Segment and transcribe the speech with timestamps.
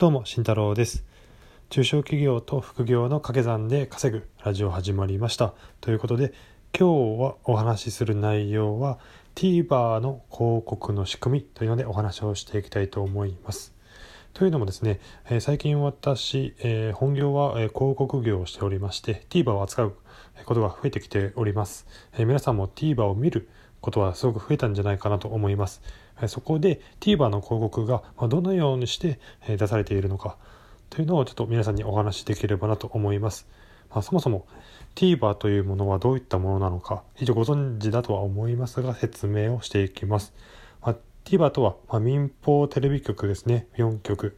[0.00, 1.04] どうも慎太郎です。
[1.68, 5.52] 中小企業と副業の掛け算で稼ぐラジオ始まりました。
[5.82, 6.32] ということで
[6.74, 8.98] 今日はお話しする内容は
[9.34, 13.74] TVer の広告の仕組みというのでお話をしていきたいと思います。
[14.32, 19.96] というのもですね、えー、最近私、えー、本業は、え、広告業をしておりまして TVer を扱う
[20.46, 21.86] ことが増えてきております、
[22.16, 23.50] え皆さんも TVer を見る
[23.80, 25.82] ことはすごく増えたんじゃないかなと思います。
[26.26, 30.36] そこで TVer の広告がどのようにして出されているのか
[30.90, 33.48] というのをちょっと皆さんにお話しできればなと思います。
[33.90, 34.46] まあ、そもそも
[34.94, 40.32] TVer というものはどういったものなのか一応ご存知だとは思いますが説明をしていきます。
[40.82, 44.36] まあ、TVer とは、民放テレビ局ですね4局。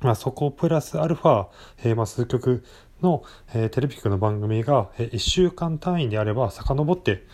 [0.00, 1.48] まあ、そこプラスアルファ、
[1.82, 2.64] えー、まあ数曲
[3.02, 3.22] の、
[3.52, 7.24] テレビ局の番組が、えー、1週間単位であれば遡って、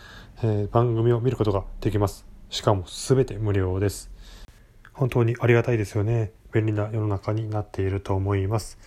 [0.43, 2.25] えー、番組を見ることができます。
[2.49, 4.11] しかも全て無料です。
[4.93, 6.31] 本当にありがたいですよね。
[6.51, 8.77] 便利な世の中になっていると思います。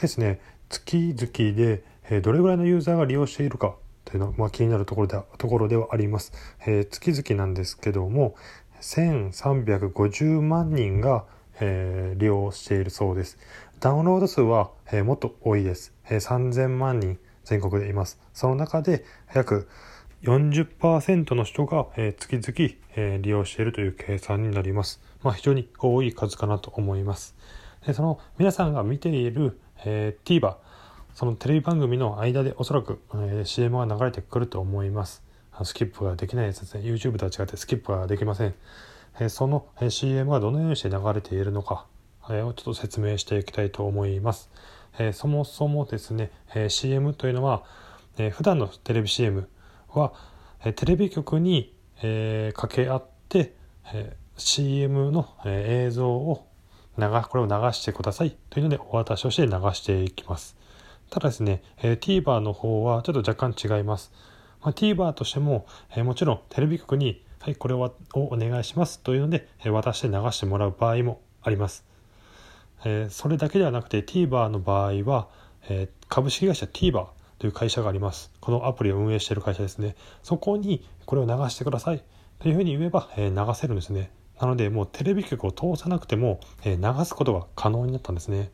[0.00, 6.32] ですね、月々で、え、どれぐらいのユーザーが利用しているかというのは、まあ、気になるところでところではあります。
[6.66, 8.34] えー、月々なんですけども、
[8.80, 11.24] 1350万人が、
[11.60, 13.38] えー、利用しているそうです。
[13.80, 16.20] ダウンロード数は、えー、もっと多いです、えー。
[16.20, 18.18] 3000万人全国でいます。
[18.32, 19.68] その中で約
[20.24, 25.02] 40%の人が、えー、月々、えー、利用しているという計算になります。
[25.22, 27.36] まあ、非常に多い数かなと思います。
[27.86, 30.56] でその皆さんが見ている、えー、TVer、
[31.12, 35.22] そのテレビ番組の間でおそらく、えー、CM が流れてくると思います。
[35.62, 36.80] スキップができないやつですね。
[36.80, 38.54] YouTube とは違ってスキップができません。
[39.20, 41.86] えー、その、えー、CM がどのようにして流れているのか、
[42.30, 44.48] えー、をちょっと説明していきたいと思います。
[44.98, 47.64] えー、そもそもですね、えー、CM というのは、
[48.16, 49.48] えー、普段のテレビ CM
[50.00, 50.12] は、
[50.64, 53.54] えテレビ局に、え、掛け合って、
[53.92, 56.46] え、CM の、え、映像を
[56.98, 60.56] 流これを流してくださいというのでお渡しをして流していきます。
[61.10, 64.12] ただですね、え、TVer の方はちょっと若干違います。
[64.62, 71.84] まあ、TVer としても、え、もちろんテレビ局に、はい、これをお願いしますというので、え、渡して流してもらう場合もあります。
[72.84, 75.28] え、それだけではなくて TVer の場合は、
[75.68, 77.06] え、株式会社 TVer
[77.38, 78.30] という会社があります。
[78.40, 79.96] このアプリを運営している会社ですね。
[80.22, 82.02] そこにこれを流してください
[82.38, 84.10] というふうに言えば、えー、流せるんですね。
[84.40, 88.50] なのでもうテレビ局を通さなくても、えー、流すことが可能になったんですね。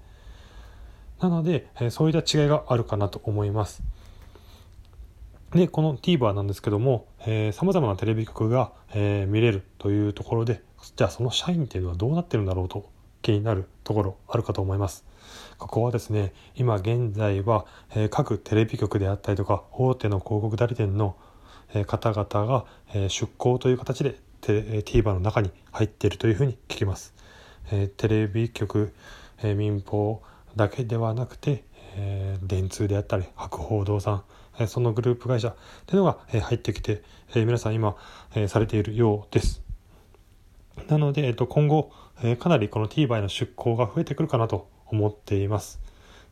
[1.21, 3.83] なので、えー、そういった違いがあるかなと思います。
[5.53, 10.63] で、この TVer なんですけども、えー、様々なテレビ局が、えー、見れるというところで、
[10.97, 12.89] じゃあその社員っていうのはどうなってるんだろうと
[13.23, 15.05] 気になるところあるかと思います。
[15.59, 21.17] ここはですね、今現在は、えー、各テレビ局であったりとか、大手の広告代理店の、
[21.75, 22.65] えー、方々が、
[22.95, 27.15] えー、出向という形でテ TVer の中に入っているというふうに聞きます。
[27.71, 28.93] えテレビ局、
[29.43, 30.23] え民放
[30.57, 31.65] だけではなくて、
[31.97, 34.25] え電通であったり、博報堂さん、
[34.59, 35.55] えそのグループ会社
[35.87, 37.03] というのが、え入ってきて、
[37.35, 37.97] え皆さん今、
[38.35, 39.70] えされているようです。
[40.89, 41.93] なので、えっと、今後、
[42.23, 45.81] えかなりこの TVer への出向が増えてくるかなと思っています。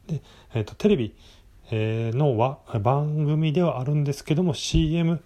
[0.07, 0.23] で、
[0.55, 1.15] えーと、テレビ、
[1.71, 5.23] えー、のは番組ではあるんですけども CM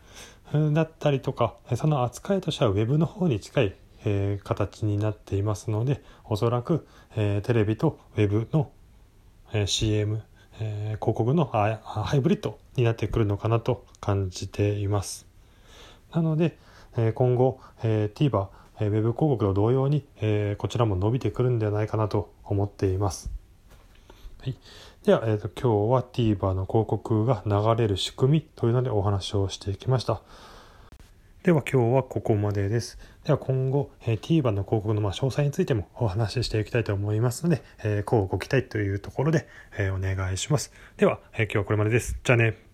[0.73, 3.75] だったりとかその扱いとしては Web の方に近い、
[4.05, 6.87] えー、形になっていますのでおそらく、
[7.17, 8.71] えー、テレビと Web の、
[9.53, 10.23] えー、CM、
[10.61, 15.27] え、広告のハイブリッドになってくるのかなと感じています。
[16.15, 16.59] なので、
[16.97, 18.49] え、今後、えー、TVer
[18.81, 23.31] えー、ウェブ広告と同様に、えー、こちらも伸びてくるんではないかなと思っています。
[24.41, 24.57] はい、
[25.05, 30.23] では、えーと、今日は TVer の広告が流れる仕組みというのでお話をしていきました。
[31.43, 32.99] では今日はここまでです。
[33.25, 40.73] では今後、えー、TVer の広告のま詳細についてもお話ししていきたいと思いますので、えー、こうご期待というところで、えー、お願いします。
[40.97, 42.17] では、えー、今日はこれまでです。
[42.23, 42.72] じゃあね。